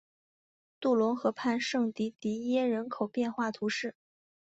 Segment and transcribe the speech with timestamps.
[0.79, 3.93] 杜龙河畔圣迪迪耶人口变化图示